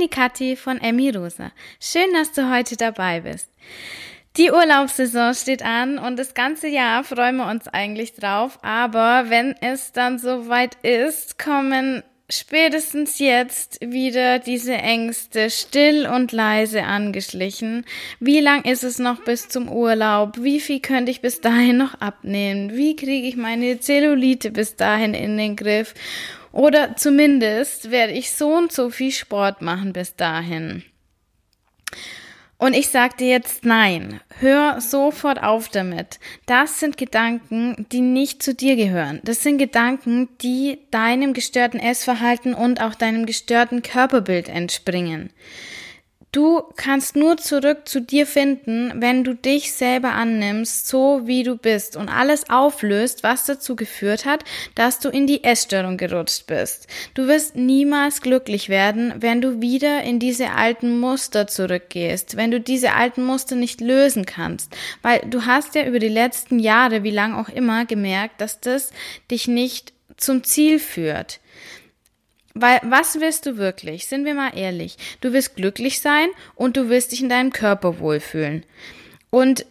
bin 0.00 0.08
die 0.08 0.14
Kathi 0.14 0.56
von 0.56 0.80
Emmy 0.80 1.10
Rosa. 1.10 1.52
Schön, 1.78 2.12
dass 2.14 2.32
du 2.32 2.50
heute 2.50 2.76
dabei 2.76 3.20
bist. 3.20 3.50
Die 4.38 4.50
Urlaubssaison 4.50 5.34
steht 5.34 5.62
an 5.62 5.98
und 5.98 6.18
das 6.18 6.32
ganze 6.32 6.68
Jahr 6.68 7.04
freuen 7.04 7.36
wir 7.36 7.50
uns 7.50 7.68
eigentlich 7.68 8.14
drauf, 8.14 8.58
aber 8.62 9.28
wenn 9.28 9.54
es 9.60 9.92
dann 9.92 10.18
soweit 10.18 10.76
ist, 10.82 11.38
kommen 11.38 12.02
spätestens 12.30 13.18
jetzt 13.18 13.78
wieder 13.82 14.38
diese 14.38 14.74
Ängste 14.74 15.50
still 15.50 16.06
und 16.06 16.32
leise 16.32 16.84
angeschlichen. 16.84 17.84
Wie 18.20 18.40
lang 18.40 18.62
ist 18.62 18.84
es 18.84 18.98
noch 19.00 19.22
bis 19.24 19.48
zum 19.48 19.68
Urlaub? 19.68 20.38
Wie 20.38 20.60
viel 20.60 20.80
könnte 20.80 21.10
ich 21.10 21.20
bis 21.20 21.40
dahin 21.40 21.76
noch 21.76 22.00
abnehmen? 22.00 22.74
Wie 22.74 22.96
kriege 22.96 23.26
ich 23.26 23.36
meine 23.36 23.80
Zellulite 23.80 24.50
bis 24.50 24.76
dahin 24.76 25.12
in 25.12 25.36
den 25.36 25.56
Griff? 25.56 25.94
Oder 26.52 26.96
zumindest 26.96 27.90
werde 27.90 28.12
ich 28.12 28.32
so 28.32 28.54
und 28.54 28.72
so 28.72 28.90
viel 28.90 29.12
Sport 29.12 29.62
machen 29.62 29.92
bis 29.92 30.16
dahin. 30.16 30.82
Und 32.60 32.74
ich 32.74 32.88
sag 32.88 33.16
dir 33.16 33.28
jetzt 33.28 33.64
nein. 33.64 34.20
Hör 34.38 34.82
sofort 34.82 35.42
auf 35.42 35.70
damit. 35.70 36.20
Das 36.44 36.78
sind 36.78 36.98
Gedanken, 36.98 37.86
die 37.90 38.02
nicht 38.02 38.42
zu 38.42 38.54
dir 38.54 38.76
gehören. 38.76 39.20
Das 39.24 39.42
sind 39.42 39.56
Gedanken, 39.56 40.28
die 40.42 40.78
deinem 40.90 41.32
gestörten 41.32 41.80
Essverhalten 41.80 42.52
und 42.52 42.82
auch 42.82 42.94
deinem 42.94 43.24
gestörten 43.24 43.82
Körperbild 43.82 44.50
entspringen. 44.50 45.30
Du 46.32 46.62
kannst 46.76 47.16
nur 47.16 47.38
zurück 47.38 47.88
zu 47.88 48.00
dir 48.00 48.24
finden, 48.24 48.92
wenn 48.94 49.24
du 49.24 49.34
dich 49.34 49.72
selber 49.72 50.12
annimmst, 50.12 50.86
so 50.86 51.22
wie 51.24 51.42
du 51.42 51.56
bist 51.56 51.96
und 51.96 52.08
alles 52.08 52.48
auflöst, 52.48 53.24
was 53.24 53.46
dazu 53.46 53.74
geführt 53.74 54.26
hat, 54.26 54.44
dass 54.76 55.00
du 55.00 55.08
in 55.08 55.26
die 55.26 55.42
Essstörung 55.42 55.96
gerutscht 55.96 56.46
bist. 56.46 56.86
Du 57.14 57.26
wirst 57.26 57.56
niemals 57.56 58.22
glücklich 58.22 58.68
werden, 58.68 59.12
wenn 59.16 59.40
du 59.40 59.60
wieder 59.60 60.04
in 60.04 60.20
diese 60.20 60.52
alten 60.52 61.00
Muster 61.00 61.48
zurückgehst, 61.48 62.36
wenn 62.36 62.52
du 62.52 62.60
diese 62.60 62.94
alten 62.94 63.24
Muster 63.24 63.56
nicht 63.56 63.80
lösen 63.80 64.24
kannst, 64.24 64.72
weil 65.02 65.22
du 65.28 65.46
hast 65.46 65.74
ja 65.74 65.84
über 65.84 65.98
die 65.98 66.08
letzten 66.08 66.60
Jahre, 66.60 67.02
wie 67.02 67.10
lang 67.10 67.34
auch 67.34 67.48
immer, 67.48 67.86
gemerkt, 67.86 68.40
dass 68.40 68.60
das 68.60 68.92
dich 69.32 69.48
nicht 69.48 69.92
zum 70.16 70.44
Ziel 70.44 70.78
führt. 70.78 71.40
Weil 72.54 72.80
was 72.82 73.20
willst 73.20 73.46
du 73.46 73.56
wirklich? 73.56 74.06
Sind 74.06 74.24
wir 74.24 74.34
mal 74.34 74.56
ehrlich. 74.56 74.96
Du 75.20 75.32
willst 75.32 75.56
glücklich 75.56 76.00
sein 76.00 76.28
und 76.54 76.76
du 76.76 76.88
willst 76.88 77.12
dich 77.12 77.22
in 77.22 77.28
deinem 77.28 77.52
Körper 77.52 78.00
wohlfühlen. 78.00 78.64
Und 79.30 79.66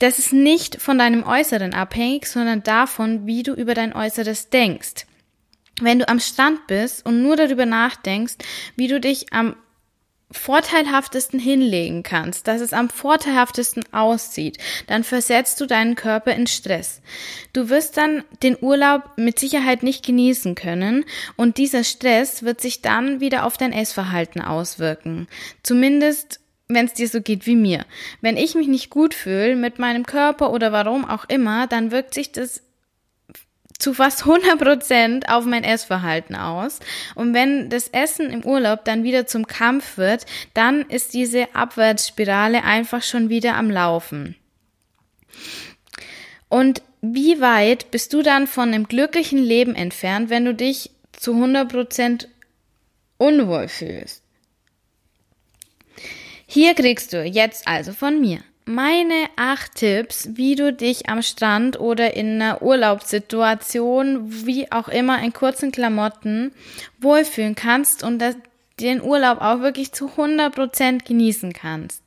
das 0.00 0.18
ist 0.18 0.32
nicht 0.32 0.80
von 0.80 0.98
deinem 0.98 1.24
Äußeren 1.24 1.74
abhängig, 1.74 2.26
sondern 2.26 2.62
davon, 2.62 3.26
wie 3.26 3.42
du 3.42 3.52
über 3.52 3.74
dein 3.74 3.94
Äußeres 3.94 4.48
denkst. 4.50 5.06
Wenn 5.80 5.98
du 5.98 6.08
am 6.08 6.20
Stand 6.20 6.66
bist 6.66 7.06
und 7.06 7.22
nur 7.22 7.36
darüber 7.36 7.66
nachdenkst, 7.66 8.34
wie 8.76 8.88
du 8.88 9.00
dich 9.00 9.32
am 9.32 9.56
vorteilhaftesten 10.32 11.40
hinlegen 11.40 12.02
kannst, 12.02 12.46
dass 12.46 12.60
es 12.60 12.72
am 12.72 12.88
vorteilhaftesten 12.88 13.84
aussieht, 13.92 14.58
dann 14.86 15.04
versetzt 15.04 15.60
du 15.60 15.66
deinen 15.66 15.96
Körper 15.96 16.34
in 16.34 16.46
Stress. 16.46 17.02
Du 17.52 17.68
wirst 17.68 17.96
dann 17.96 18.22
den 18.42 18.56
Urlaub 18.60 19.02
mit 19.16 19.38
Sicherheit 19.38 19.82
nicht 19.82 20.04
genießen 20.04 20.54
können 20.54 21.04
und 21.36 21.58
dieser 21.58 21.84
Stress 21.84 22.42
wird 22.42 22.60
sich 22.60 22.82
dann 22.82 23.20
wieder 23.20 23.44
auf 23.44 23.56
dein 23.56 23.72
Essverhalten 23.72 24.40
auswirken. 24.40 25.26
Zumindest 25.62 26.40
wenn 26.72 26.86
es 26.86 26.94
dir 26.94 27.08
so 27.08 27.20
geht 27.20 27.46
wie 27.46 27.56
mir. 27.56 27.84
Wenn 28.20 28.36
ich 28.36 28.54
mich 28.54 28.68
nicht 28.68 28.90
gut 28.90 29.12
fühle 29.12 29.56
mit 29.56 29.80
meinem 29.80 30.06
Körper 30.06 30.52
oder 30.52 30.70
warum 30.70 31.04
auch 31.04 31.24
immer, 31.28 31.66
dann 31.66 31.90
wirkt 31.90 32.14
sich 32.14 32.30
das 32.30 32.62
zu 33.80 33.94
fast 33.94 34.20
100 34.26 34.58
Prozent 34.58 35.28
auf 35.28 35.44
mein 35.44 35.64
Essverhalten 35.64 36.36
aus. 36.36 36.80
Und 37.14 37.34
wenn 37.34 37.70
das 37.70 37.88
Essen 37.88 38.30
im 38.30 38.44
Urlaub 38.44 38.84
dann 38.84 39.02
wieder 39.02 39.26
zum 39.26 39.46
Kampf 39.46 39.96
wird, 39.96 40.26
dann 40.54 40.82
ist 40.82 41.14
diese 41.14 41.54
Abwärtsspirale 41.54 42.62
einfach 42.62 43.02
schon 43.02 43.28
wieder 43.28 43.56
am 43.56 43.70
Laufen. 43.70 44.36
Und 46.48 46.82
wie 47.00 47.40
weit 47.40 47.90
bist 47.90 48.12
du 48.12 48.22
dann 48.22 48.46
von 48.46 48.68
einem 48.68 48.86
glücklichen 48.86 49.38
Leben 49.38 49.74
entfernt, 49.74 50.28
wenn 50.28 50.44
du 50.44 50.54
dich 50.54 50.90
zu 51.12 51.32
100 51.32 51.70
Prozent 51.70 52.28
unwohl 53.16 53.68
fühlst? 53.68 54.22
Hier 56.46 56.74
kriegst 56.74 57.12
du 57.12 57.24
jetzt 57.24 57.66
also 57.66 57.92
von 57.92 58.20
mir 58.20 58.40
meine 58.70 59.28
acht 59.36 59.74
Tipps, 59.74 60.28
wie 60.32 60.54
du 60.54 60.72
dich 60.72 61.08
am 61.08 61.22
Strand 61.22 61.78
oder 61.78 62.14
in 62.14 62.40
einer 62.40 62.62
Urlaubssituation, 62.62 64.46
wie 64.46 64.70
auch 64.72 64.88
immer 64.88 65.22
in 65.22 65.32
kurzen 65.32 65.72
Klamotten, 65.72 66.52
wohlfühlen 66.98 67.54
kannst 67.54 68.02
und 68.02 68.22
den 68.80 69.02
Urlaub 69.02 69.40
auch 69.40 69.60
wirklich 69.60 69.92
zu 69.92 70.08
100 70.08 70.54
Prozent 70.54 71.04
genießen 71.04 71.52
kannst. 71.52 72.02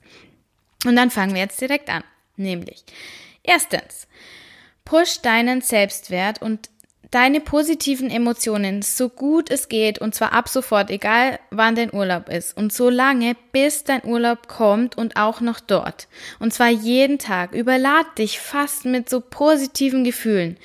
Und 0.86 0.96
dann 0.96 1.12
fangen 1.12 1.34
wir 1.34 1.42
jetzt 1.42 1.62
direkt 1.62 1.90
an. 1.90 2.04
Nämlich, 2.36 2.84
erstens, 3.44 4.08
push 4.86 5.22
deinen 5.22 5.62
Selbstwert 5.62 6.42
und 6.42 6.70
deine 7.14 7.42
positiven 7.42 8.10
Emotionen 8.10 8.82
so 8.82 9.08
gut 9.08 9.52
es 9.52 9.70
geht 9.70 10.00
und 10.00 10.16
zwar 10.16 10.34
ab 10.34 10.50
sofort, 10.50 10.90
egal 10.90 11.40
wann 11.52 11.76
dein 11.76 11.94
Urlaub 11.94 12.28
ist 12.28 12.58
und 12.58 12.74
so 12.74 12.90
lange, 12.90 13.36
bis 13.52 13.84
dein 13.84 14.04
Urlaub 14.04 14.48
kommt 14.48 14.98
und 14.98 15.16
auch 15.16 15.40
noch 15.40 15.60
dort. 15.60 16.08
Und 16.40 16.54
zwar 16.54 16.70
jeden 16.70 17.20
Tag. 17.20 17.54
Überlad 17.54 18.18
dich 18.18 18.40
fast 18.40 18.86
mit 18.86 19.10
so 19.10 19.22
positiven 19.22 20.04
Gefühlen. 20.04 20.58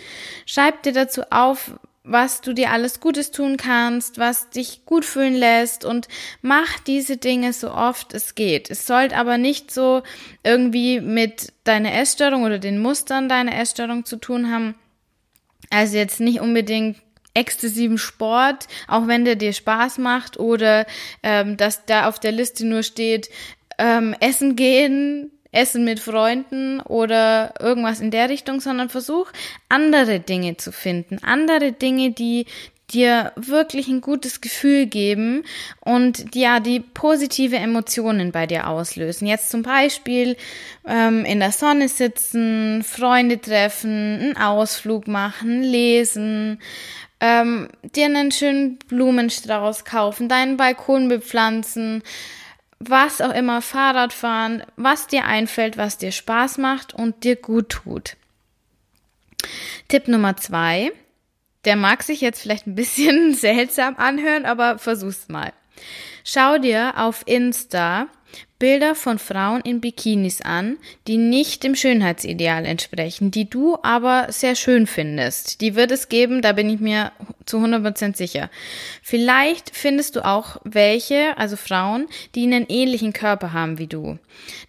Schreib 0.46 0.82
dir 0.82 0.92
dazu 0.92 1.22
auf, 1.30 1.72
was 2.02 2.40
du 2.40 2.54
dir 2.54 2.70
alles 2.70 3.00
Gutes 3.00 3.30
tun 3.30 3.58
kannst, 3.58 4.16
was 4.16 4.48
dich 4.48 4.86
gut 4.86 5.04
fühlen 5.04 5.34
lässt 5.34 5.84
und 5.84 6.08
mach 6.40 6.78
diese 6.80 7.18
Dinge 7.18 7.52
so 7.52 7.70
oft 7.70 8.14
es 8.14 8.34
geht. 8.34 8.70
Es 8.70 8.86
sollte 8.86 9.16
aber 9.18 9.36
nicht 9.36 9.70
so 9.70 10.02
irgendwie 10.42 11.02
mit 11.02 11.52
deiner 11.64 11.92
Essstörung 11.92 12.44
oder 12.44 12.58
den 12.58 12.80
Mustern 12.80 13.28
deiner 13.28 13.54
Essstörung 13.58 14.06
zu 14.06 14.16
tun 14.16 14.50
haben, 14.50 14.74
also 15.70 15.96
jetzt 15.96 16.20
nicht 16.20 16.40
unbedingt 16.40 16.98
exzessiven 17.34 17.98
Sport, 17.98 18.66
auch 18.88 19.06
wenn 19.06 19.24
der 19.24 19.36
dir 19.36 19.52
Spaß 19.52 19.98
macht 19.98 20.38
oder 20.38 20.86
ähm, 21.22 21.56
dass 21.56 21.84
da 21.86 22.08
auf 22.08 22.18
der 22.18 22.32
Liste 22.32 22.66
nur 22.66 22.82
steht, 22.82 23.28
ähm, 23.78 24.14
essen 24.20 24.56
gehen, 24.56 25.30
essen 25.52 25.84
mit 25.84 26.00
Freunden 26.00 26.80
oder 26.80 27.54
irgendwas 27.60 28.00
in 28.00 28.10
der 28.10 28.28
Richtung, 28.28 28.60
sondern 28.60 28.88
versuch 28.88 29.30
andere 29.68 30.20
Dinge 30.20 30.56
zu 30.56 30.72
finden, 30.72 31.18
andere 31.22 31.72
Dinge, 31.72 32.10
die 32.10 32.46
dir 32.90 33.32
wirklich 33.36 33.88
ein 33.88 34.00
gutes 34.00 34.40
Gefühl 34.40 34.86
geben 34.86 35.44
und 35.80 36.34
ja, 36.34 36.60
die 36.60 36.80
positive 36.80 37.56
Emotionen 37.56 38.32
bei 38.32 38.46
dir 38.46 38.66
auslösen. 38.66 39.26
Jetzt 39.26 39.50
zum 39.50 39.62
Beispiel 39.62 40.36
ähm, 40.86 41.24
in 41.24 41.40
der 41.40 41.52
Sonne 41.52 41.88
sitzen, 41.88 42.82
Freunde 42.82 43.40
treffen, 43.40 44.18
einen 44.20 44.36
Ausflug 44.36 45.06
machen, 45.06 45.62
lesen, 45.62 46.60
ähm, 47.20 47.68
dir 47.82 48.06
einen 48.06 48.32
schönen 48.32 48.78
Blumenstrauß 48.78 49.84
kaufen, 49.84 50.28
deinen 50.28 50.56
Balkon 50.56 51.08
bepflanzen, 51.08 52.02
was 52.78 53.20
auch 53.20 53.34
immer, 53.34 53.60
Fahrrad 53.60 54.12
fahren, 54.12 54.62
was 54.76 55.08
dir 55.08 55.24
einfällt, 55.24 55.76
was 55.76 55.98
dir 55.98 56.12
Spaß 56.12 56.58
macht 56.58 56.94
und 56.94 57.24
dir 57.24 57.36
gut 57.36 57.68
tut. 57.70 58.16
Tipp 59.88 60.08
Nummer 60.08 60.36
zwei 60.36 60.92
der 61.64 61.76
mag 61.76 62.02
sich 62.02 62.20
jetzt 62.20 62.40
vielleicht 62.40 62.66
ein 62.66 62.74
bisschen 62.74 63.34
seltsam 63.34 63.96
anhören, 63.96 64.44
aber 64.44 64.78
versuch's 64.78 65.28
mal. 65.28 65.52
Schau 66.24 66.58
dir 66.58 66.94
auf 66.96 67.22
Insta 67.26 68.08
Bilder 68.58 68.96
von 68.96 69.20
Frauen 69.20 69.60
in 69.60 69.80
Bikinis 69.80 70.40
an, 70.40 70.78
die 71.06 71.16
nicht 71.16 71.62
dem 71.62 71.76
Schönheitsideal 71.76 72.64
entsprechen, 72.66 73.30
die 73.30 73.48
du 73.48 73.78
aber 73.82 74.26
sehr 74.30 74.56
schön 74.56 74.88
findest. 74.88 75.60
Die 75.60 75.76
wird 75.76 75.92
es 75.92 76.08
geben, 76.08 76.42
da 76.42 76.52
bin 76.52 76.68
ich 76.68 76.80
mir 76.80 77.12
zu 77.46 77.58
100% 77.58 78.16
sicher. 78.16 78.50
Vielleicht 79.00 79.70
findest 79.76 80.16
du 80.16 80.24
auch 80.24 80.56
welche, 80.64 81.38
also 81.38 81.56
Frauen, 81.56 82.08
die 82.34 82.42
einen 82.42 82.66
ähnlichen 82.68 83.12
Körper 83.12 83.52
haben 83.52 83.78
wie 83.78 83.86
du. 83.86 84.18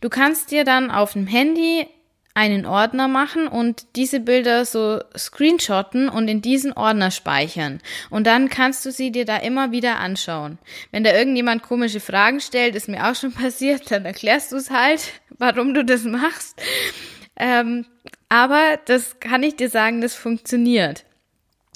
Du 0.02 0.10
kannst 0.10 0.52
dir 0.52 0.66
dann 0.66 0.92
auf 0.92 1.14
dem 1.14 1.26
Handy 1.26 1.88
einen 2.34 2.66
Ordner 2.66 3.08
machen 3.08 3.48
und 3.48 3.86
diese 3.96 4.20
Bilder 4.20 4.64
so 4.64 5.02
screenshotten 5.18 6.10
und 6.10 6.28
in 6.28 6.42
diesen 6.42 6.74
Ordner 6.74 7.12
speichern. 7.12 7.82
Und 8.10 8.28
dann 8.28 8.50
kannst 8.50 8.86
du 8.86 8.92
sie 8.92 9.12
dir 9.12 9.26
da 9.26 9.38
immer 9.38 9.72
wieder 9.72 10.00
anschauen. 10.00 10.58
Wenn 10.92 11.04
da 11.04 11.14
irgendjemand 11.14 11.64
komische 11.64 12.00
Fragen 12.00 12.40
stellt, 12.40 12.76
ist 12.76 12.88
mir 12.88 13.10
auch 13.10 13.16
schon 13.16 13.34
passiert, 13.34 13.92
dann 13.92 14.06
erklärst 14.06 14.52
du 14.52 14.58
es 14.58 14.70
halt, 14.70 15.02
warum 15.38 15.74
du 15.74 15.84
das 15.84 16.04
machst. 16.04 16.62
Ähm, 17.36 17.86
aber 18.30 18.80
das 18.86 19.20
kann 19.20 19.44
ich 19.44 19.56
dir 19.56 19.70
sagen, 19.70 20.02
das 20.02 20.16
funktioniert. 20.16 21.06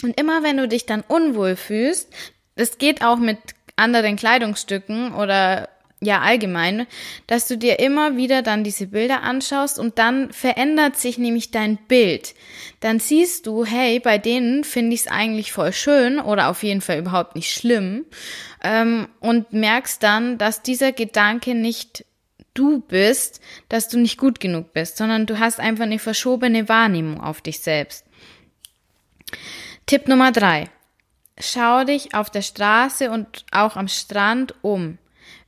Und 0.04 0.20
immer 0.20 0.44
wenn 0.44 0.58
du 0.58 0.68
dich 0.68 0.86
dann 0.86 1.04
unwohl 1.08 1.56
fühlst, 1.56 2.14
das 2.56 2.78
geht 2.78 3.04
auch 3.04 3.18
mit 3.18 3.40
anderen 3.76 4.16
Kleidungsstücken 4.16 5.14
oder 5.16 5.70
ja 6.06 6.22
allgemein, 6.22 6.88
dass 7.28 7.48
du 7.48 7.58
dir 7.58 7.80
immer 7.80 8.18
wieder 8.18 8.42
dann 8.42 8.64
diese 8.64 8.88
Bilder 8.88 9.24
anschaust 9.24 9.80
und 9.80 9.98
dann 10.00 10.32
verändert 10.32 10.96
sich 10.96 11.18
nämlich 11.18 11.52
dein 11.52 11.78
Bild. 11.78 12.36
Dann 12.80 13.00
siehst 13.00 13.48
du, 13.48 13.66
hey, 13.66 14.00
bei 14.00 14.18
denen 14.18 14.64
finde 14.64 14.94
ich 14.94 15.02
es 15.02 15.08
eigentlich 15.08 15.52
voll 15.52 15.74
schön 15.74 16.20
oder 16.20 16.50
auf 16.50 16.64
jeden 16.64 16.82
Fall 16.82 17.00
überhaupt 17.00 17.36
nicht 17.36 17.52
schlimm 17.52 18.06
ähm, 18.64 19.08
und 19.20 19.54
merkst 19.54 20.02
dann, 20.02 20.38
dass 20.38 20.62
dieser 20.62 20.92
Gedanke 20.92 21.56
nicht 21.56 22.06
du 22.54 22.82
bist, 22.82 23.42
dass 23.70 23.90
du 23.90 23.98
nicht 23.98 24.18
gut 24.18 24.40
genug 24.40 24.74
bist, 24.74 24.98
sondern 24.98 25.26
du 25.26 25.40
hast 25.40 25.60
einfach 25.60 25.84
eine 25.84 26.00
verschobene 26.00 26.70
Wahrnehmung 26.70 27.22
auf 27.22 27.42
dich 27.42 27.60
selbst. 27.60 28.06
Tipp 29.86 30.08
Nummer 30.08 30.32
drei. 30.32 30.70
Schau 31.40 31.84
dich 31.84 32.14
auf 32.14 32.30
der 32.30 32.44
Straße 32.44 33.10
und 33.10 33.46
auch 33.52 33.76
am 33.76 33.88
Strand 33.88 34.54
um. 34.62 35.00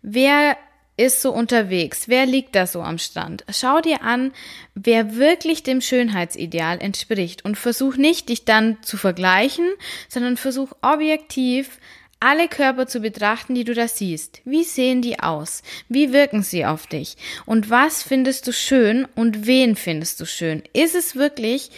Wer 0.01 0.57
ist 0.97 1.21
so 1.21 1.31
unterwegs? 1.31 2.07
Wer 2.07 2.25
liegt 2.25 2.55
da 2.55 2.67
so 2.67 2.81
am 2.81 2.97
Strand? 2.97 3.43
Schau 3.51 3.81
dir 3.81 4.01
an, 4.01 4.31
wer 4.75 5.15
wirklich 5.15 5.63
dem 5.63 5.81
Schönheitsideal 5.81 6.81
entspricht 6.81 7.43
und 7.43 7.57
versuch 7.57 7.97
nicht, 7.97 8.29
dich 8.29 8.45
dann 8.45 8.77
zu 8.81 8.97
vergleichen, 8.97 9.67
sondern 10.07 10.37
versuch 10.37 10.71
objektiv 10.81 11.79
alle 12.21 12.47
Körper 12.47 12.87
zu 12.87 13.01
betrachten, 13.01 13.55
die 13.55 13.65
du 13.65 13.73
da 13.73 13.87
siehst. 13.87 14.41
Wie 14.45 14.63
sehen 14.63 15.01
die 15.01 15.19
aus? 15.19 15.63
Wie 15.89 16.13
wirken 16.13 16.43
sie 16.43 16.65
auf 16.65 16.87
dich? 16.87 17.17
Und 17.45 17.69
was 17.69 18.01
findest 18.01 18.47
du 18.47 18.53
schön 18.53 19.05
und 19.15 19.45
wen 19.45 19.75
findest 19.75 20.21
du 20.21 20.25
schön? 20.25 20.63
Ist 20.73 20.95
es 20.95 21.15
wirklich 21.15 21.71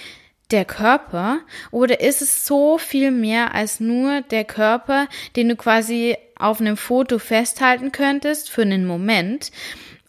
der 0.51 0.63
Körper 0.63 1.39
oder 1.71 1.99
ist 1.99 2.21
es 2.21 2.45
so 2.45 2.77
viel 2.77 3.11
mehr 3.11 3.53
als 3.55 3.79
nur 3.79 4.21
der 4.21 4.45
Körper, 4.45 5.07
den 5.35 5.49
du 5.49 5.55
quasi 5.55 6.15
auf 6.39 6.59
einem 6.59 6.77
Foto 6.77 7.19
festhalten 7.19 7.91
könntest 7.91 8.49
für 8.49 8.61
einen 8.61 8.85
Moment? 8.85 9.51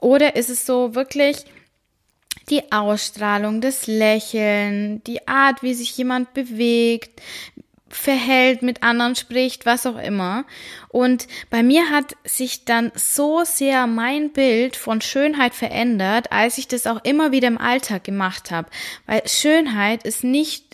Oder 0.00 0.36
ist 0.36 0.50
es 0.50 0.66
so 0.66 0.94
wirklich 0.94 1.44
die 2.50 2.72
Ausstrahlung, 2.72 3.60
das 3.60 3.86
Lächeln, 3.86 5.02
die 5.04 5.26
Art, 5.28 5.62
wie 5.62 5.74
sich 5.74 5.96
jemand 5.96 6.32
bewegt, 6.34 7.20
verhält, 7.90 8.62
mit 8.62 8.82
anderen 8.82 9.16
spricht, 9.16 9.66
was 9.66 9.86
auch 9.86 9.98
immer. 9.98 10.44
Und 10.88 11.26
bei 11.50 11.62
mir 11.62 11.90
hat 11.90 12.16
sich 12.24 12.64
dann 12.64 12.92
so 12.94 13.44
sehr 13.44 13.86
mein 13.86 14.30
Bild 14.32 14.76
von 14.76 15.00
Schönheit 15.00 15.54
verändert, 15.54 16.30
als 16.30 16.58
ich 16.58 16.68
das 16.68 16.86
auch 16.86 17.02
immer 17.04 17.32
wieder 17.32 17.48
im 17.48 17.58
Alltag 17.58 18.04
gemacht 18.04 18.50
habe. 18.50 18.68
Weil 19.06 19.26
Schönheit 19.26 20.02
ist 20.04 20.22
nicht 20.22 20.67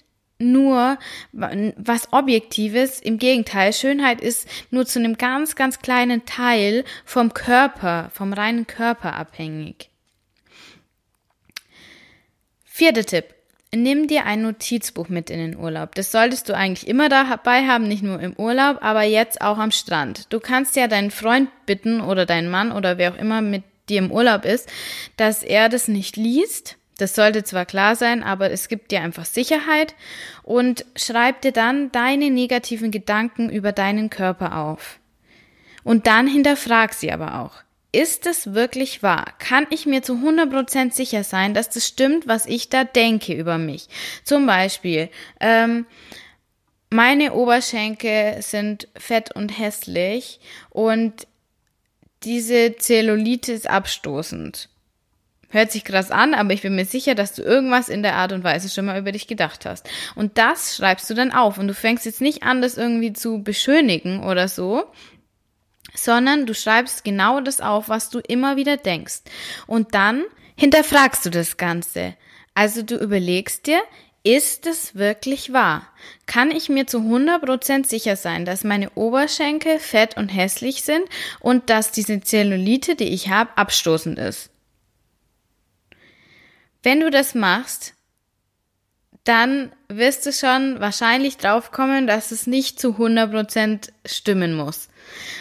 nur 0.52 0.98
was 1.32 2.12
Objektives. 2.12 3.00
Im 3.00 3.18
Gegenteil, 3.18 3.72
Schönheit 3.72 4.20
ist 4.20 4.48
nur 4.70 4.86
zu 4.86 4.98
einem 4.98 5.16
ganz, 5.16 5.56
ganz 5.56 5.80
kleinen 5.80 6.24
Teil 6.26 6.84
vom 7.04 7.34
Körper, 7.34 8.10
vom 8.12 8.32
reinen 8.32 8.66
Körper 8.66 9.14
abhängig. 9.14 9.90
Vierter 12.64 13.04
Tipp. 13.04 13.26
Nimm 13.74 14.06
dir 14.06 14.24
ein 14.24 14.42
Notizbuch 14.42 15.08
mit 15.08 15.30
in 15.30 15.38
den 15.38 15.56
Urlaub. 15.56 15.96
Das 15.96 16.12
solltest 16.12 16.48
du 16.48 16.56
eigentlich 16.56 16.86
immer 16.86 17.08
dabei 17.08 17.66
haben, 17.66 17.88
nicht 17.88 18.04
nur 18.04 18.20
im 18.20 18.34
Urlaub, 18.34 18.78
aber 18.82 19.02
jetzt 19.02 19.40
auch 19.40 19.58
am 19.58 19.72
Strand. 19.72 20.32
Du 20.32 20.38
kannst 20.38 20.76
ja 20.76 20.86
deinen 20.86 21.10
Freund 21.10 21.48
bitten 21.66 22.00
oder 22.00 22.24
deinen 22.24 22.50
Mann 22.50 22.70
oder 22.70 22.98
wer 22.98 23.12
auch 23.12 23.18
immer 23.18 23.40
mit 23.40 23.64
dir 23.88 23.98
im 23.98 24.12
Urlaub 24.12 24.44
ist, 24.44 24.68
dass 25.16 25.42
er 25.42 25.68
das 25.68 25.88
nicht 25.88 26.16
liest. 26.16 26.76
Das 26.98 27.14
sollte 27.14 27.42
zwar 27.42 27.66
klar 27.66 27.96
sein, 27.96 28.22
aber 28.22 28.50
es 28.50 28.68
gibt 28.68 28.90
dir 28.90 29.00
einfach 29.00 29.24
Sicherheit 29.24 29.94
und 30.42 30.84
schreib 30.96 31.42
dir 31.42 31.52
dann 31.52 31.90
deine 31.90 32.30
negativen 32.30 32.90
Gedanken 32.90 33.50
über 33.50 33.72
deinen 33.72 34.10
Körper 34.10 34.56
auf. 34.56 35.00
Und 35.82 36.06
dann 36.06 36.26
hinterfrag 36.26 36.94
sie 36.94 37.12
aber 37.12 37.40
auch 37.40 37.64
ist 37.94 38.26
es 38.26 38.54
wirklich 38.54 39.02
wahr? 39.02 39.34
Kann 39.38 39.66
ich 39.70 39.86
mir 39.86 40.02
zu 40.02 40.14
100% 40.14 40.92
sicher 40.92 41.22
sein, 41.22 41.54
dass 41.54 41.70
das 41.70 41.86
stimmt, 41.86 42.26
was 42.26 42.44
ich 42.44 42.68
da 42.68 42.82
denke 42.82 43.32
über 43.32 43.56
mich? 43.56 43.88
Zum 44.24 44.46
Beispiel, 44.46 45.10
ähm, 45.38 45.86
meine 46.90 47.34
Oberschenkel 47.34 48.42
sind 48.42 48.88
fett 48.96 49.34
und 49.34 49.58
hässlich 49.58 50.40
und 50.70 51.26
diese 52.24 52.74
Zellulite 52.76 53.52
ist 53.52 53.70
abstoßend. 53.70 54.68
Hört 55.54 55.70
sich 55.70 55.84
krass 55.84 56.10
an, 56.10 56.34
aber 56.34 56.52
ich 56.52 56.62
bin 56.62 56.74
mir 56.74 56.84
sicher, 56.84 57.14
dass 57.14 57.32
du 57.32 57.42
irgendwas 57.42 57.88
in 57.88 58.02
der 58.02 58.16
Art 58.16 58.32
und 58.32 58.42
Weise 58.42 58.68
schon 58.68 58.86
mal 58.86 58.98
über 58.98 59.12
dich 59.12 59.28
gedacht 59.28 59.66
hast. 59.66 59.88
Und 60.16 60.36
das 60.36 60.74
schreibst 60.74 61.08
du 61.08 61.14
dann 61.14 61.30
auf. 61.30 61.58
Und 61.58 61.68
du 61.68 61.74
fängst 61.74 62.06
jetzt 62.06 62.20
nicht 62.20 62.42
an, 62.42 62.60
das 62.60 62.76
irgendwie 62.76 63.12
zu 63.12 63.44
beschönigen 63.44 64.24
oder 64.24 64.48
so, 64.48 64.82
sondern 65.94 66.46
du 66.46 66.54
schreibst 66.54 67.04
genau 67.04 67.40
das 67.40 67.60
auf, 67.60 67.88
was 67.88 68.10
du 68.10 68.18
immer 68.18 68.56
wieder 68.56 68.76
denkst. 68.76 69.20
Und 69.68 69.94
dann 69.94 70.24
hinterfragst 70.56 71.24
du 71.24 71.30
das 71.30 71.56
Ganze. 71.56 72.16
Also 72.54 72.82
du 72.82 72.96
überlegst 72.96 73.68
dir, 73.68 73.78
ist 74.24 74.66
es 74.66 74.96
wirklich 74.96 75.52
wahr? 75.52 75.86
Kann 76.26 76.50
ich 76.50 76.68
mir 76.68 76.88
zu 76.88 76.98
100% 76.98 77.86
sicher 77.86 78.16
sein, 78.16 78.44
dass 78.44 78.64
meine 78.64 78.90
Oberschenkel 78.96 79.78
fett 79.78 80.16
und 80.16 80.30
hässlich 80.30 80.82
sind 80.82 81.04
und 81.38 81.70
dass 81.70 81.92
diese 81.92 82.20
Zellulite, 82.20 82.96
die 82.96 83.04
ich 83.04 83.28
habe, 83.28 83.56
abstoßend 83.56 84.18
ist? 84.18 84.50
Wenn 86.84 87.00
du 87.00 87.10
das 87.10 87.34
machst, 87.34 87.94
dann 89.24 89.72
wirst 89.88 90.26
du 90.26 90.32
schon 90.32 90.80
wahrscheinlich 90.80 91.38
draufkommen, 91.38 92.06
dass 92.06 92.30
es 92.30 92.46
nicht 92.46 92.78
zu 92.78 92.90
100% 92.90 93.88
stimmen 94.04 94.54
muss. 94.54 94.90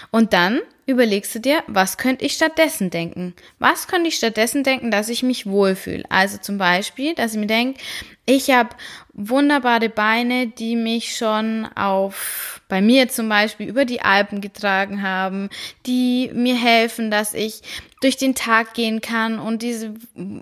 Und 0.09 0.31
dann 0.31 0.61
überlegst 0.85 1.35
du 1.35 1.39
dir, 1.39 1.63
was 1.67 1.97
könnte 1.97 2.25
ich 2.25 2.33
stattdessen 2.33 2.89
denken? 2.89 3.33
Was 3.59 3.87
könnte 3.87 4.07
ich 4.07 4.15
stattdessen 4.15 4.63
denken, 4.63 4.89
dass 4.89 5.09
ich 5.09 5.21
mich 5.21 5.45
wohlfühle? 5.45 6.03
Also 6.09 6.37
zum 6.37 6.57
Beispiel, 6.57 7.13
dass 7.13 7.33
ich 7.33 7.39
mir 7.39 7.47
denke, 7.47 7.79
ich 8.25 8.49
habe 8.51 8.69
wunderbare 9.13 9.89
Beine, 9.89 10.47
die 10.47 10.77
mich 10.77 11.15
schon 11.15 11.65
auf, 11.75 12.61
bei 12.69 12.81
mir 12.81 13.09
zum 13.09 13.27
Beispiel, 13.27 13.67
über 13.67 13.83
die 13.83 14.01
Alpen 14.01 14.39
getragen 14.39 15.01
haben, 15.01 15.49
die 15.85 16.31
mir 16.33 16.55
helfen, 16.55 17.11
dass 17.11 17.33
ich 17.33 17.61
durch 18.03 18.17
den 18.17 18.35
Tag 18.35 18.73
gehen 18.73 19.01
kann 19.01 19.39
und 19.39 19.61
diese 19.61 19.93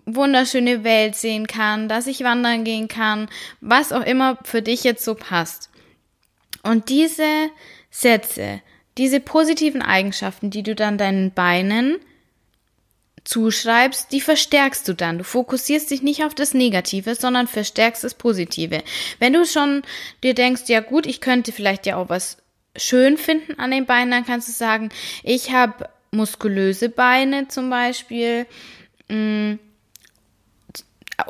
wunderschöne 0.06 0.84
Welt 0.84 1.16
sehen 1.16 1.48
kann, 1.48 1.88
dass 1.88 2.08
ich 2.08 2.24
wandern 2.24 2.64
gehen 2.64 2.88
kann, 2.88 3.30
was 3.60 3.94
auch 3.94 4.06
immer 4.06 4.38
für 4.44 4.62
dich 4.62 4.84
jetzt 4.84 5.06
so 5.06 5.16
passt. 5.16 5.70
Und 6.64 6.90
diese 6.90 7.50
Sätze, 7.90 8.62
diese 8.98 9.20
positiven 9.20 9.82
Eigenschaften, 9.82 10.50
die 10.50 10.64
du 10.64 10.76
dann 10.76 10.98
deinen 10.98 11.32
Beinen 11.32 11.98
zuschreibst, 13.24 14.12
die 14.12 14.22
verstärkst 14.22 14.88
du 14.88 14.94
dann. 14.94 15.20
Du 15.20 15.24
fokussierst 15.24 15.92
dich 15.92 16.02
nicht 16.02 16.24
auf 16.24 16.34
das 16.34 16.54
Negative, 16.54 17.16
sondern 17.16 17.48
verstärkst 17.48 18.04
das 18.04 18.16
Positive. 18.16 18.84
Wenn 19.20 19.34
du 19.34 19.46
schon 19.46 19.84
dir 20.24 20.34
denkst, 20.34 20.64
ja 20.68 20.80
gut, 20.80 21.06
ich 21.06 21.22
könnte 21.22 21.52
vielleicht 21.52 21.86
ja 21.86 21.98
auch 21.98 22.10
was 22.10 22.38
schön 22.76 23.18
finden 23.18 23.60
an 23.60 23.72
den 23.72 23.86
Beinen, 23.86 24.12
dann 24.12 24.26
kannst 24.26 24.48
du 24.48 24.54
sagen, 24.54 24.90
ich 25.24 25.52
habe 25.52 25.90
muskulöse 26.12 26.90
Beine 26.90 27.48
zum 27.48 27.70
Beispiel. 27.70 28.46
Mm, 29.08 29.54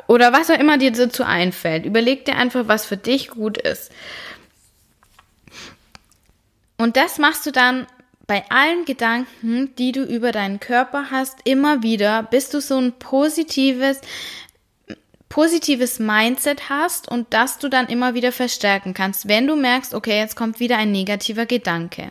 oder 0.06 0.32
was 0.32 0.50
auch 0.50 0.58
immer 0.58 0.78
dir 0.78 0.92
dazu 0.92 1.24
einfällt. 1.24 1.86
Überleg 1.86 2.24
dir 2.24 2.36
einfach, 2.36 2.68
was 2.68 2.84
für 2.84 2.96
dich 2.96 3.28
gut 3.28 3.58
ist. 3.58 3.92
Und 6.78 6.96
das 6.96 7.18
machst 7.18 7.46
du 7.46 7.52
dann 7.52 7.86
bei 8.26 8.44
allen 8.50 8.84
Gedanken, 8.84 9.74
die 9.76 9.92
du 9.92 10.04
über 10.04 10.32
deinen 10.32 10.58
Körper 10.58 11.10
hast, 11.10 11.40
immer 11.44 11.82
wieder, 11.82 12.22
bis 12.22 12.50
du 12.50 12.60
so 12.60 12.78
ein 12.78 12.92
positives, 12.98 14.00
positives 15.28 15.98
Mindset 15.98 16.70
hast 16.70 17.08
und 17.08 17.32
das 17.34 17.58
du 17.58 17.68
dann 17.68 17.88
immer 17.88 18.14
wieder 18.14 18.32
verstärken 18.32 18.94
kannst, 18.94 19.28
wenn 19.28 19.46
du 19.46 19.56
merkst, 19.56 19.94
okay, 19.94 20.18
jetzt 20.18 20.36
kommt 20.36 20.60
wieder 20.60 20.78
ein 20.78 20.92
negativer 20.92 21.46
Gedanke. 21.46 22.10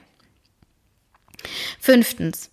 Fünftens. 1.80 2.51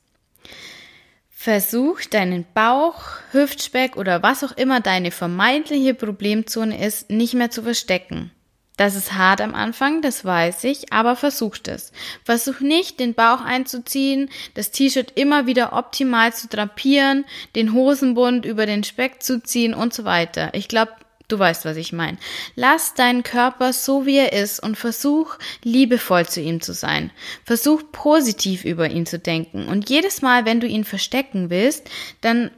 Versuch 1.49 2.02
deinen 2.02 2.45
Bauch, 2.52 3.00
Hüftspeck 3.33 3.97
oder 3.97 4.23
was 4.23 4.45
auch 4.45 4.52
immer 4.59 4.81
deine 4.81 5.11
vermeintliche 5.11 5.95
Problemzone 5.95 6.85
ist, 6.85 7.09
nicht 7.09 7.33
mehr 7.33 7.50
zu 7.50 7.62
verstecken. 7.62 8.31
Das 8.76 8.95
ist 8.95 9.14
hart 9.14 9.40
am 9.40 9.55
Anfang, 9.55 10.02
das 10.02 10.26
weiß 10.26 10.64
ich, 10.64 10.93
aber 10.93 11.17
versucht 11.17 11.69
es. 11.69 11.93
Versuch 12.23 12.61
nicht, 12.61 13.00
den 13.00 13.14
Bauch 13.14 13.40
einzuziehen, 13.40 14.28
das 14.52 14.73
T-Shirt 14.73 15.12
immer 15.14 15.47
wieder 15.47 15.73
optimal 15.73 16.35
zu 16.35 16.49
drapieren, 16.49 17.25
den 17.57 17.73
Hosenbund 17.73 18.45
über 18.45 18.67
den 18.67 18.85
Speck 18.85 19.23
zu 19.23 19.43
ziehen 19.43 19.73
und 19.73 19.95
so 19.95 20.05
weiter. 20.05 20.50
Ich 20.52 20.69
glaube, 20.69 20.93
du 21.28 21.38
weißt, 21.38 21.64
was 21.64 21.76
ich 21.76 21.92
meine. 21.92 22.18
Lass 22.56 22.94
deinen 22.94 23.23
Körper 23.23 23.73
so, 23.73 24.06
wie 24.06 24.16
er 24.16 24.32
ist 24.32 24.61
und 24.61 24.76
versuch, 24.76 25.37
liebevoll 25.62 26.26
zu 26.26 26.40
ihm 26.40 26.61
zu 26.61 26.73
sein. 26.73 27.11
Versuch, 27.44 27.82
positiv 27.92 28.64
über 28.64 28.88
ihn 28.88 29.06
zu 29.06 29.18
denken. 29.18 29.68
Und 29.68 29.88
jedes 29.88 30.23
Mal, 30.23 30.44
wenn 30.44 30.61
du 30.61 30.66
ihn 30.66 30.85
verstecken 30.85 31.50
willst, 31.50 31.88
dann 32.20 32.50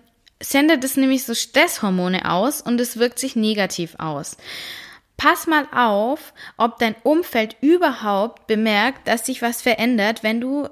sendet 0.43 0.85
es 0.85 0.97
nämlich 0.97 1.25
so 1.25 1.35
Stresshormone 1.35 2.31
aus 2.31 2.63
und 2.63 2.81
es 2.81 2.97
wirkt 2.97 3.19
sich 3.19 3.37
negativ 3.37 3.97
aus. 3.99 4.37
Pass 5.17 5.47
mal 5.47 5.69
auf, 5.71 6.33
ob 6.57 6.79
dein 6.79 6.95
Umfeld 7.03 7.57
überhaupt 7.61 8.47
bemerkt, 8.47 9.07
dass 9.07 9.27
sich 9.27 9.43
was 9.43 9.61
verändert, 9.61 10.23
wenn 10.23 10.41
du 10.41 10.71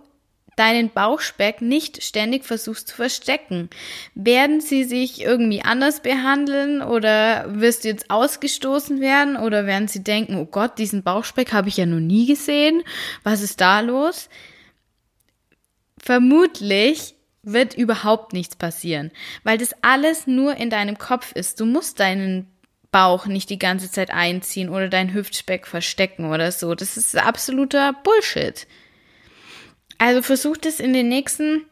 deinen 0.58 0.90
Bauchspeck 0.90 1.62
nicht 1.62 2.02
ständig 2.02 2.44
versuchst 2.44 2.88
zu 2.88 2.96
verstecken. 2.96 3.70
Werden 4.14 4.60
sie 4.60 4.84
sich 4.84 5.20
irgendwie 5.20 5.62
anders 5.62 6.00
behandeln 6.00 6.82
oder 6.82 7.46
wirst 7.48 7.84
du 7.84 7.88
jetzt 7.88 8.10
ausgestoßen 8.10 9.00
werden 9.00 9.36
oder 9.36 9.66
werden 9.66 9.88
sie 9.88 10.02
denken, 10.02 10.36
oh 10.36 10.46
Gott, 10.46 10.78
diesen 10.78 11.02
Bauchspeck 11.02 11.52
habe 11.52 11.68
ich 11.68 11.76
ja 11.76 11.86
noch 11.86 12.00
nie 12.00 12.26
gesehen. 12.26 12.82
Was 13.22 13.42
ist 13.42 13.60
da 13.60 13.80
los? 13.80 14.28
Vermutlich 16.02 17.14
wird 17.42 17.74
überhaupt 17.74 18.32
nichts 18.32 18.56
passieren, 18.56 19.10
weil 19.42 19.58
das 19.58 19.74
alles 19.82 20.26
nur 20.26 20.56
in 20.56 20.70
deinem 20.70 20.98
Kopf 20.98 21.32
ist. 21.32 21.60
Du 21.60 21.66
musst 21.66 22.00
deinen 22.00 22.50
Bauch 22.90 23.26
nicht 23.26 23.50
die 23.50 23.58
ganze 23.58 23.90
Zeit 23.90 24.10
einziehen 24.10 24.70
oder 24.70 24.88
deinen 24.88 25.12
Hüftspeck 25.12 25.66
verstecken 25.66 26.30
oder 26.30 26.52
so. 26.52 26.74
Das 26.74 26.96
ist 26.96 27.16
absoluter 27.16 27.92
Bullshit. 28.02 28.66
Also 29.98 30.22
versucht 30.22 30.66
es 30.66 30.80
in 30.80 30.92
den 30.92 31.08
nächsten 31.08 31.64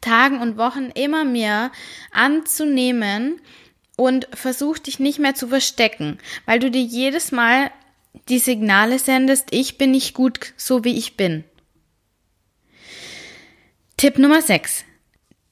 Tagen 0.00 0.40
und 0.40 0.56
Wochen 0.56 0.90
immer 0.94 1.24
mehr 1.24 1.72
anzunehmen 2.10 3.40
und 3.96 4.28
versucht 4.32 4.86
dich 4.86 4.98
nicht 4.98 5.18
mehr 5.18 5.34
zu 5.34 5.48
verstecken, 5.48 6.18
weil 6.46 6.58
du 6.58 6.70
dir 6.70 6.82
jedes 6.82 7.32
Mal 7.32 7.70
die 8.28 8.38
Signale 8.38 8.98
sendest, 8.98 9.48
ich 9.50 9.78
bin 9.78 9.90
nicht 9.90 10.14
gut 10.14 10.52
so 10.56 10.84
wie 10.84 10.96
ich 10.96 11.16
bin. 11.16 11.44
Tipp 13.96 14.18
Nummer 14.18 14.42
6. 14.42 14.84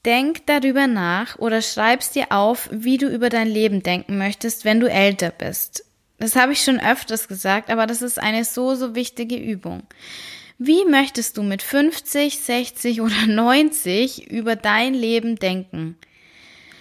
Denk 0.04 0.46
darüber 0.46 0.86
nach 0.86 1.38
oder 1.38 1.60
schreib's 1.62 2.10
dir 2.10 2.32
auf, 2.32 2.68
wie 2.72 2.96
du 2.96 3.06
über 3.06 3.28
dein 3.28 3.48
Leben 3.48 3.82
denken 3.82 4.18
möchtest, 4.18 4.64
wenn 4.64 4.80
du 4.80 4.90
älter 4.90 5.30
bist. 5.30 5.84
Das 6.18 6.36
habe 6.36 6.52
ich 6.52 6.62
schon 6.62 6.80
öfters 6.80 7.28
gesagt, 7.28 7.70
aber 7.70 7.86
das 7.86 8.02
ist 8.02 8.18
eine 8.18 8.44
so, 8.44 8.74
so 8.74 8.94
wichtige 8.94 9.36
Übung. 9.36 9.82
Wie 10.62 10.84
möchtest 10.84 11.38
du 11.38 11.42
mit 11.42 11.62
50, 11.62 12.38
60 12.38 13.00
oder 13.00 13.26
90 13.26 14.30
über 14.30 14.56
dein 14.56 14.92
Leben 14.92 15.36
denken? 15.36 15.96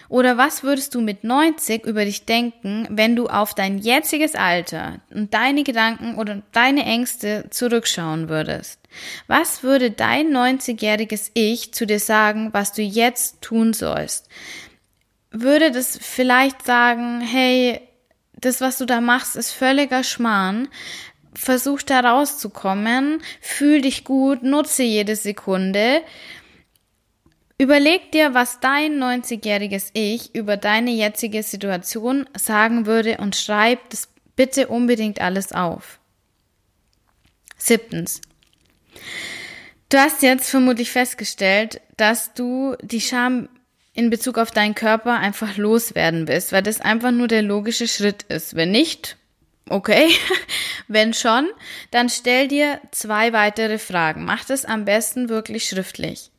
Oder 0.10 0.38
was 0.38 0.64
würdest 0.64 0.96
du 0.96 1.00
mit 1.00 1.24
90 1.24 1.86
über 1.86 2.04
dich 2.04 2.26
denken, 2.26 2.88
wenn 2.90 3.16
du 3.16 3.28
auf 3.28 3.54
dein 3.54 3.78
jetziges 3.78 4.36
Alter 4.36 5.00
und 5.12 5.34
deine 5.34 5.64
Gedanken 5.64 6.16
oder 6.16 6.42
deine 6.52 6.84
Ängste 6.84 7.46
zurückschauen 7.52 8.28
würdest? 8.28 8.82
Was 9.28 9.64
würde 9.64 9.92
dein 9.92 10.36
90-jähriges 10.36 11.32
Ich 11.34 11.74
zu 11.74 11.86
dir 11.86 12.00
sagen, 12.00 12.50
was 12.52 12.74
du 12.74 12.82
jetzt 12.82 13.42
tun 13.42 13.72
sollst? 13.72 14.28
Würde 15.32 15.72
das 15.72 15.98
vielleicht 16.02 16.66
sagen, 16.66 17.22
hey, 17.22 17.80
das, 18.34 18.62
was 18.62 18.78
du 18.78 18.86
da 18.86 19.00
machst, 19.00 19.36
ist 19.36 19.52
völliger 19.52 20.04
Schmarrn 20.04 20.68
versuch 21.34 21.82
da 21.82 22.00
rauszukommen, 22.00 23.22
fühl 23.42 23.82
dich 23.82 24.04
gut, 24.04 24.44
nutze 24.44 24.84
jede 24.84 25.16
Sekunde. 25.16 26.02
Überleg 27.58 28.12
dir, 28.12 28.34
was 28.34 28.60
dein 28.60 28.98
90-jähriges 29.04 29.90
Ich 29.94 30.34
über 30.34 30.58
deine 30.58 30.92
jetzige 30.92 31.44
Situation 31.44 32.28
sagen 32.38 32.86
würde 32.86 33.18
und 33.18 33.36
schreib 33.36 33.90
das 33.90 34.08
bitte 34.36 34.68
unbedingt 34.68 35.20
alles 35.20 35.52
auf. 35.52 36.00
Siebtens. 37.58 38.22
Du 39.90 39.98
hast 39.98 40.22
jetzt 40.22 40.50
vermutlich 40.50 40.92
festgestellt, 40.92 41.82
dass 41.98 42.34
du 42.34 42.76
die 42.82 43.02
Scham 43.02 43.50
in 43.94 44.10
Bezug 44.10 44.38
auf 44.38 44.52
deinen 44.52 44.76
Körper 44.76 45.18
einfach 45.18 45.58
loswerden 45.58 46.28
willst, 46.28 46.54
weil 46.54 46.64
das 46.64 46.80
einfach 46.80 47.12
nur 47.12 47.28
der 47.28 47.42
logische 47.42 47.88
Schritt 47.88 48.24
ist. 48.24 48.56
Wenn 48.56 48.72
nicht, 48.72 49.18
Okay, 49.68 50.10
wenn 50.88 51.13
schon, 51.13 51.48
dann 51.92 52.10
stell 52.10 52.48
dir 52.48 52.80
zwei 52.92 53.34
weitere 53.34 53.78
Fragen. 53.78 54.25
Mach 54.25 54.46
das 54.46 54.66
am 54.66 54.86
besten 54.86 55.30
wirklich 55.30 55.68
schriftlich. 55.68 56.32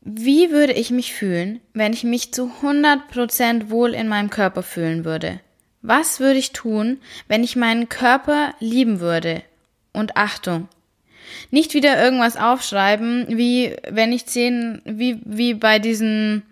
Wie 0.00 0.50
würde 0.50 0.72
ich 0.72 0.90
mich 0.90 1.14
fühlen, 1.14 1.60
wenn 1.74 1.92
ich 1.92 2.02
mich 2.02 2.32
zu 2.32 2.50
100% 2.62 3.70
wohl 3.70 3.94
in 3.94 4.08
meinem 4.08 4.30
Körper 4.30 4.62
fühlen 4.62 5.04
würde? 5.04 5.40
Was 5.80 6.18
würde 6.18 6.38
ich 6.38 6.52
tun, 6.52 7.00
wenn 7.28 7.44
ich 7.44 7.56
meinen 7.56 7.88
Körper 7.88 8.54
lieben 8.58 9.00
würde? 9.00 9.42
Und 9.92 10.16
Achtung, 10.16 10.68
nicht 11.50 11.74
wieder 11.74 12.02
irgendwas 12.02 12.36
aufschreiben, 12.36 13.26
wie 13.28 13.76
wenn 13.88 14.12
ich 14.12 14.26
zehn, 14.26 14.82
wie, 14.84 15.20
wie 15.24 15.54
bei 15.54 15.78
diesen 15.78 16.42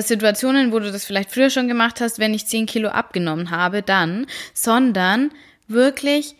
Situationen, 0.00 0.72
wo 0.72 0.78
du 0.78 0.92
das 0.92 1.04
vielleicht 1.04 1.32
früher 1.32 1.50
schon 1.50 1.68
gemacht 1.68 2.00
hast, 2.00 2.18
wenn 2.18 2.32
ich 2.34 2.46
10 2.46 2.66
Kilo 2.66 2.88
abgenommen 2.88 3.50
habe, 3.50 3.82
dann, 3.82 4.26
sondern 4.54 5.30
wirklich, 5.66 6.36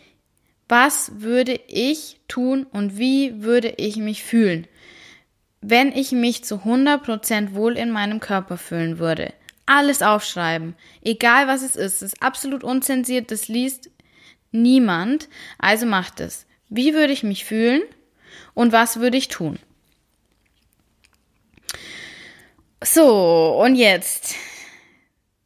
was 0.67 1.11
würde 1.21 1.59
ich 1.67 2.19
tun 2.27 2.65
und 2.71 2.97
wie 2.97 3.43
würde 3.43 3.73
ich 3.77 3.97
mich 3.97 4.23
fühlen, 4.23 4.67
wenn 5.61 5.91
ich 5.91 6.11
mich 6.11 6.43
zu 6.43 6.55
100% 6.55 7.53
wohl 7.53 7.77
in 7.77 7.91
meinem 7.91 8.19
Körper 8.19 8.57
fühlen 8.57 8.99
würde. 8.99 9.33
Alles 9.65 10.01
aufschreiben, 10.01 10.75
egal 11.03 11.47
was 11.47 11.61
es 11.61 11.75
ist, 11.75 11.95
es 11.95 12.13
ist 12.13 12.23
absolut 12.23 12.63
unzensiert, 12.63 13.31
das 13.31 13.47
liest 13.47 13.91
niemand, 14.51 15.29
also 15.59 15.85
macht 15.85 16.19
es. 16.21 16.47
Wie 16.69 16.93
würde 16.93 17.13
ich 17.13 17.23
mich 17.23 17.45
fühlen 17.45 17.81
und 18.53 18.71
was 18.71 18.99
würde 18.99 19.17
ich 19.17 19.27
tun? 19.27 19.59
So, 22.81 23.59
und 23.61 23.75
jetzt 23.75 24.35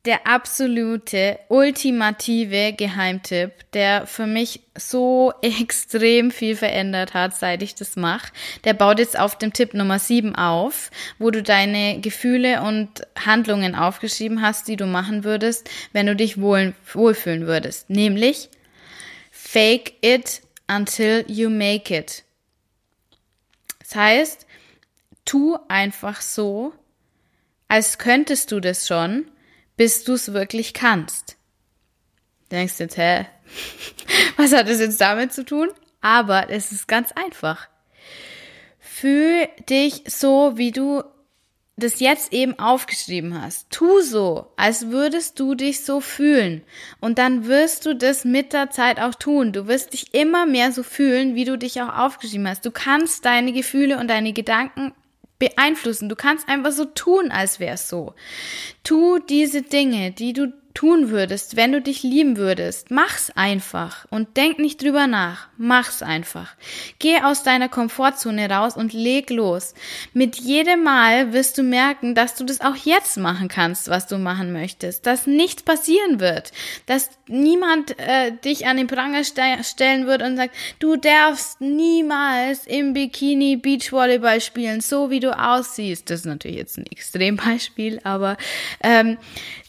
der 0.06 0.28
absolute, 0.28 1.40
ultimative 1.48 2.74
Geheimtipp, 2.74 3.52
der 3.72 4.06
für 4.06 4.28
mich 4.28 4.62
so 4.78 5.34
extrem 5.42 6.30
viel 6.30 6.56
verändert 6.56 7.13
hat, 7.13 7.36
seit 7.36 7.63
ich 7.63 7.74
das 7.74 7.96
mache. 7.96 8.32
Der 8.66 8.74
baut 8.74 9.00
jetzt 9.00 9.18
auf 9.18 9.38
dem 9.38 9.54
Tipp 9.54 9.74
Nummer 9.74 10.00
7 10.00 10.36
auf, 10.36 10.92
wo 11.20 11.32
du 11.32 11.42
deine 11.42 12.02
Gefühle 12.02 12.62
und 12.62 13.08
Handlungen 13.18 13.75
aufgeschrieben 13.75 14.42
hast, 14.42 14.68
die 14.68 14.75
du 14.75 14.86
machen 14.86 15.24
würdest, 15.24 15.70
wenn 15.94 16.06
du 16.06 16.16
dich 16.16 16.40
wohl, 16.40 16.74
wohlfühlen 16.92 17.48
würdest. 17.48 17.90
Nämlich, 17.90 18.50
fake 19.32 19.94
it 20.02 20.42
until 20.68 21.24
you 21.28 21.50
make 21.50 21.96
it. 21.96 22.24
Das 23.80 23.96
heißt, 23.96 24.46
tu 25.24 25.58
einfach 25.70 26.20
so, 26.22 26.74
als 27.74 27.98
könntest 27.98 28.51
du 28.51 28.60
das 28.60 28.86
schon, 28.86 29.25
bis 29.77 30.03
du 30.03 30.13
es 30.13 30.32
wirklich 30.32 30.75
kannst. 30.75 31.38
Du 32.44 32.58
denkst 32.58 32.75
jetzt, 32.77 32.98
hä? 32.98 33.25
Was 34.38 34.53
hat 34.53 34.70
das 34.70 34.80
jetzt 34.80 35.01
damit 35.01 35.34
zu 35.34 35.44
tun? 35.44 35.70
Aber 36.00 36.51
es 36.51 36.72
ist 36.72 36.88
ganz 36.88 37.12
einfach. 37.13 37.68
Fühl 38.77 39.48
dich 39.68 40.03
so, 40.06 40.51
wie 40.56 40.72
du 40.72 41.01
das 41.75 42.00
jetzt 42.00 42.32
eben 42.32 42.60
aufgeschrieben 42.60 43.42
hast. 43.42 43.72
Tu 43.72 44.01
so, 44.01 44.53
als 44.56 44.92
würdest 44.92 45.39
du 45.39 45.56
dich 45.56 45.84
so 45.84 46.00
fühlen. 46.00 46.62
Und 47.00 47.18
dann 47.18 47.48
wirst 47.48 47.88
du 47.88 47.96
das 47.96 48.24
mit 48.24 48.53
der 48.53 48.70
Zeit 48.70 49.00
auch 49.00 49.15
tun. 49.15 49.51
Du 49.51 49.68
wirst 49.68 49.94
dich 49.94 50.13
immer 50.13 50.46
mehr 50.46 50.72
so 50.72 50.84
fühlen, 50.84 51.34
wie 51.34 51.46
du 51.46 51.58
dich 51.58 51.82
auch 51.82 51.98
aufgeschrieben 51.98 52.48
hast. 52.48 52.68
Du 52.68 52.70
kannst 52.70 53.25
deine 53.25 53.51
Gefühle 53.51 53.98
und 53.98 54.10
deine 54.10 54.32
Gedanken 54.32 54.94
beeinflussen. 55.44 56.08
Du 56.08 56.16
kannst 56.16 56.48
einfach 56.48 56.72
so 56.72 56.86
tun, 56.86 57.30
als 57.30 57.60
wär's 57.60 57.90
so. 57.90 58.14
Tu 58.84 59.20
diese 59.20 59.62
Dinge, 59.62 60.12
die 60.12 60.32
du 60.32 60.54
tun 60.74 61.10
würdest, 61.10 61.56
wenn 61.56 61.72
du 61.72 61.82
dich 61.82 62.03
lieben 62.03 62.38
würdest. 62.38 62.89
Mach's 62.89 63.32
einfach 63.36 64.06
und 64.10 64.38
denk 64.38 64.60
nicht 64.60 64.82
drüber 64.82 65.08
nach. 65.08 65.48
Mach's 65.58 66.01
einfach. 66.01 66.56
Geh 67.00 67.22
aus 67.22 67.44
deiner 67.44 67.70
Komfortzone 67.70 68.50
raus 68.50 68.75
und 68.75 68.94
leg 68.94 69.30
los. 69.30 69.75
Mit 70.13 70.38
jedem 70.38 70.84
Mal 70.84 71.34
wirst 71.34 71.58
du 71.58 71.63
merken, 71.63 72.15
dass 72.15 72.36
du 72.36 72.44
das 72.44 72.62
auch 72.62 72.75
jetzt 72.75 73.18
machen 73.18 73.48
kannst, 73.48 73.89
was 73.89 74.08
du 74.08 74.18
machen 74.18 74.51
möchtest. 74.51 75.06
Dass 75.06 75.27
nichts 75.27 75.62
passieren 75.62 76.20
wird. 76.20 76.51
Dass 76.88 77.10
niemand 77.27 77.98
äh, 78.00 78.32
dich 78.32 78.65
an 78.65 78.77
den 78.77 78.88
Pranger 78.88 79.24
ste 79.24 79.42
stellen 79.63 80.08
wird 80.08 80.22
und 80.24 80.38
sagt, 80.38 80.56
du 80.80 80.96
darfst 80.96 81.62
niemals 81.62 82.65
im 82.65 82.94
Bikini 82.94 83.58
Beachvolleyball 83.58 84.42
spielen, 84.42 84.82
so 84.82 85.10
wie 85.10 85.20
du 85.20 85.38
aussiehst. 85.38 86.10
Das 86.10 86.22
ist 86.22 86.25
natürlich 86.25 86.58
jetzt 86.58 86.77
ein 86.77 86.88
Extrembeispiel, 86.88 88.00
aber 88.03 88.38
ähm, 88.82 89.18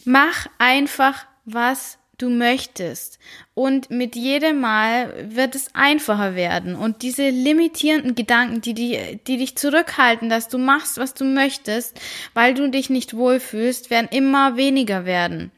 Mach 0.05 0.47
einfach, 0.59 1.27
was 1.45 1.99
du 2.19 2.31
möchtest. 2.31 3.19
Und 3.55 3.91
mit 3.91 4.17
jedem 4.17 4.61
Mal 4.61 5.35
wird 5.35 5.55
es 5.55 5.75
einfacher 5.75 6.35
werden. 6.35 6.77
Und 6.77 7.03
diese 7.03 7.29
limitierenden 7.29 8.15
Gedanken, 8.15 8.61
die, 8.61 8.75
die, 8.75 9.21
die 9.27 9.37
dich 9.37 9.57
zurückhalten, 9.57 10.29
dass 10.29 10.49
du 10.49 10.59
machst, 10.59 10.99
was 10.99 11.15
du 11.15 11.25
möchtest, 11.25 12.01
weil 12.35 12.55
du 12.55 12.71
dich 12.71 12.91
nicht 12.91 13.15
wohlfühlst, 13.15 13.91
werden 13.91 14.09
immer 14.11 14.57
weniger 14.57 15.05
werden. 15.05 15.51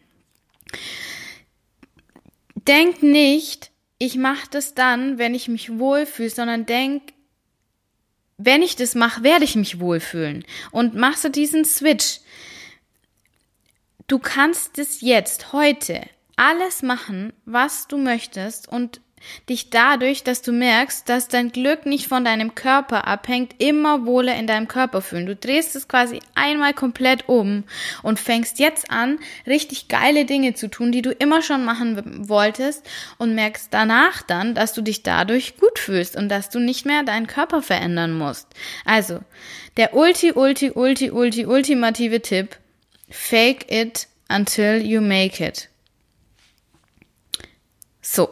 Denk 2.55 3.03
nicht, 3.03 3.71
ich 3.99 4.17
mache 4.17 4.49
das 4.51 4.75
dann, 4.75 5.19
wenn 5.19 5.35
ich 5.35 5.49
mich 5.49 5.79
wohlfühle, 5.79 6.31
sondern 6.31 6.67
denk, 6.67 7.03
wenn 8.39 8.63
ich 8.63 8.77
das 8.77 8.95
mache, 8.95 9.23
werde 9.23 9.45
ich 9.45 9.57
mich 9.57 9.81
wohlfühlen. 9.81 10.45
Und 10.71 10.95
machst 10.95 11.25
du 11.25 11.31
diesen 11.31 11.65
Switch. 11.65 12.21
Du 14.09 14.21
kannst 14.21 14.79
es 14.79 15.01
jetzt, 15.01 15.53
heute, 15.53 16.01
alles 16.37 16.83
machen, 16.83 17.33
was 17.45 17.89
du 17.89 17.99
möchtest 17.99 18.69
und 18.69 19.01
dich 19.49 19.71
dadurch, 19.71 20.23
dass 20.23 20.43
du 20.43 20.53
merkst, 20.53 21.09
dass 21.09 21.27
dein 21.27 21.51
Glück 21.51 21.87
nicht 21.87 22.07
von 22.07 22.25
deinem 22.25 22.55
Körper 22.55 23.09
abhängt, 23.09 23.57
immer 23.59 24.07
wohler 24.07 24.37
in 24.37 24.47
deinem 24.47 24.69
Körper 24.69 25.03
fühlen. 25.03 25.27
Du 25.27 25.35
drehst 25.35 25.75
es 25.75 25.89
quasi 25.89 26.21
einmal 26.37 26.73
komplett 26.73 27.29
um 27.29 27.65
und 28.05 28.21
fängst 28.21 28.61
jetzt 28.61 28.93
an, 28.93 29.19
richtig 29.45 29.89
geile 29.89 30.25
Dinge 30.25 30.55
zu 30.55 30.69
tun, 30.69 30.93
die 30.93 31.03
du 31.03 31.11
immer 31.11 31.43
schon 31.43 31.65
machen 31.65 32.29
wolltest 32.29 32.89
und 33.19 33.35
merkst 33.35 33.69
danach 33.73 34.23
dann, 34.23 34.55
dass 34.55 34.73
du 34.73 34.83
dich 34.83 35.03
dadurch 35.03 35.57
gut 35.57 35.81
fühlst 35.81 36.15
und 36.15 36.29
dass 36.29 36.49
du 36.49 36.61
nicht 36.61 36.87
mehr 36.87 37.03
deinen 37.03 37.27
Körper 37.27 37.61
verändern 37.61 38.17
musst. 38.17 38.47
Also, 38.85 39.19
der 39.77 39.95
ulti, 39.95 40.31
ulti, 40.33 40.71
ulti, 40.71 41.11
ulti, 41.11 41.47
ultimative 41.47 42.23
Tipp, 42.23 42.57
fake 43.09 43.71
it 43.71 44.09
until 44.29 44.81
you 44.83 45.01
make 45.01 45.45
it. 45.45 45.69
So. 48.01 48.29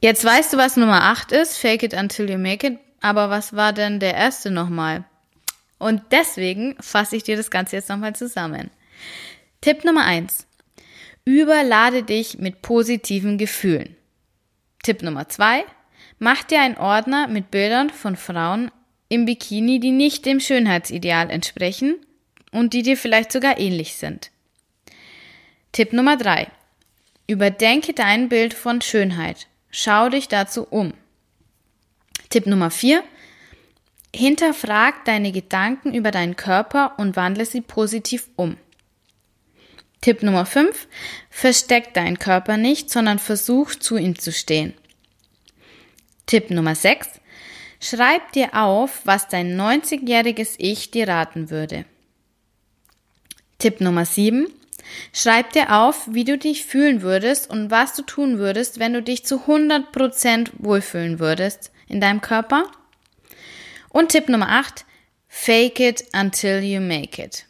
Jetzt 0.00 0.24
weißt 0.24 0.52
du, 0.52 0.56
was 0.56 0.76
Nummer 0.76 1.02
8 1.02 1.32
ist, 1.32 1.58
fake 1.58 1.82
it 1.82 1.94
until 1.94 2.30
you 2.30 2.38
make 2.38 2.66
it, 2.66 2.78
aber 3.00 3.28
was 3.28 3.54
war 3.54 3.72
denn 3.72 4.00
der 4.00 4.14
erste 4.14 4.50
nochmal? 4.50 5.04
Und 5.78 6.02
deswegen 6.10 6.76
fasse 6.80 7.16
ich 7.16 7.22
dir 7.22 7.36
das 7.36 7.50
Ganze 7.50 7.76
jetzt 7.76 7.88
nochmal 7.88 8.14
zusammen. 8.14 8.70
Tipp 9.60 9.84
Nummer 9.84 10.04
1. 10.04 10.46
Überlade 11.24 12.02
dich 12.02 12.38
mit 12.38 12.62
positiven 12.62 13.36
Gefühlen. 13.36 13.96
Tipp 14.82 15.02
Nummer 15.02 15.28
2. 15.28 15.64
Mach 16.18 16.44
dir 16.44 16.60
einen 16.60 16.76
Ordner 16.76 17.28
mit 17.28 17.50
Bildern 17.50 17.90
von 17.90 18.16
Frauen 18.16 18.70
im 19.08 19.26
Bikini, 19.26 19.80
die 19.80 19.92
nicht 19.92 20.24
dem 20.24 20.40
Schönheitsideal 20.40 21.30
entsprechen 21.30 21.96
und 22.52 22.72
die 22.72 22.82
dir 22.82 22.96
vielleicht 22.96 23.32
sogar 23.32 23.58
ähnlich 23.58 23.96
sind. 23.96 24.30
Tipp 25.72 25.92
Nummer 25.92 26.16
3. 26.16 26.48
Überdenke 27.26 27.92
dein 27.92 28.28
Bild 28.28 28.54
von 28.54 28.80
Schönheit. 28.80 29.46
Schau 29.70 30.08
dich 30.08 30.26
dazu 30.26 30.66
um. 30.68 30.94
Tipp 32.28 32.46
Nummer 32.46 32.70
4. 32.70 33.04
Hinterfrag 34.14 35.04
deine 35.04 35.30
Gedanken 35.30 35.94
über 35.94 36.10
deinen 36.10 36.34
Körper 36.34 36.94
und 36.98 37.14
wandle 37.14 37.46
sie 37.46 37.60
positiv 37.60 38.28
um. 38.34 38.56
Tipp 40.00 40.22
Nummer 40.22 40.46
5. 40.46 40.88
Versteck 41.28 41.94
deinen 41.94 42.18
Körper 42.18 42.56
nicht, 42.56 42.90
sondern 42.90 43.18
versuch 43.18 43.74
zu 43.74 43.96
ihm 43.96 44.18
zu 44.18 44.32
stehen. 44.32 44.74
Tipp 46.26 46.50
Nummer 46.50 46.74
6. 46.74 47.20
Schreib 47.80 48.32
dir 48.32 48.54
auf, 48.54 49.02
was 49.04 49.28
dein 49.28 49.60
90-jähriges 49.60 50.54
Ich 50.58 50.90
dir 50.90 51.06
raten 51.06 51.50
würde. 51.50 51.84
Tipp 53.60 53.80
Nummer 53.80 54.04
7. 54.04 54.48
Schreib 55.12 55.52
dir 55.52 55.72
auf, 55.76 56.08
wie 56.10 56.24
du 56.24 56.36
dich 56.36 56.64
fühlen 56.64 57.02
würdest 57.02 57.48
und 57.48 57.70
was 57.70 57.94
du 57.94 58.02
tun 58.02 58.38
würdest, 58.38 58.80
wenn 58.80 58.92
du 58.92 59.02
dich 59.02 59.24
zu 59.24 59.36
100% 59.46 60.50
wohlfühlen 60.58 61.20
würdest 61.20 61.70
in 61.88 62.00
deinem 62.00 62.20
Körper. 62.20 62.64
Und 63.88 64.10
Tipp 64.10 64.28
Nummer 64.28 64.48
8, 64.48 64.84
fake 65.28 65.80
it 65.80 66.04
until 66.12 66.60
you 66.62 66.80
make 66.80 67.22
it. 67.22 67.46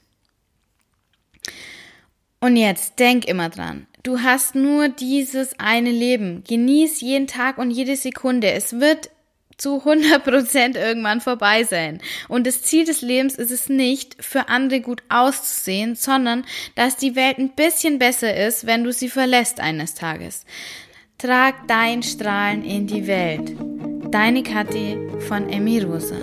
Und 2.41 2.57
jetzt 2.57 2.99
denk 2.99 3.27
immer 3.27 3.49
dran. 3.49 3.87
Du 4.03 4.21
hast 4.21 4.55
nur 4.55 4.89
dieses 4.89 5.59
eine 5.59 5.91
Leben. 5.91 6.43
Genieß 6.49 7.03
jeden 7.03 7.27
Tag 7.27 7.59
und 7.59 7.71
jede 7.71 7.97
Sekunde. 7.97 8.51
Es 8.51 8.81
wird 8.81 9.11
zu 9.61 9.83
100% 9.85 10.77
irgendwann 10.77 11.21
vorbei 11.21 11.65
sein. 11.65 12.01
Und 12.29 12.47
das 12.47 12.63
Ziel 12.63 12.85
des 12.85 13.03
Lebens 13.03 13.35
ist 13.35 13.51
es 13.51 13.69
nicht, 13.69 14.17
für 14.23 14.49
andere 14.49 14.81
gut 14.81 15.03
auszusehen, 15.09 15.95
sondern 15.95 16.45
dass 16.75 16.97
die 16.97 17.17
Welt 17.17 17.39
ein 17.39 17.51
bisschen 17.51 17.99
besser 17.99 18.35
ist, 18.35 18.67
wenn 18.67 18.85
du 18.85 18.93
sie 18.93 19.09
verlässt 19.09 19.61
eines 19.61 19.95
Tages. 19.95 20.45
Trag 21.19 21.69
dein 21.69 22.03
Strahlen 22.03 22.65
in 22.65 22.87
die 22.87 23.07
Welt. 23.07 23.55
Deine 24.11 24.43
Kathi 24.43 24.97
von 25.29 25.49
Emi 25.51 25.81
Rosa. 25.81 26.17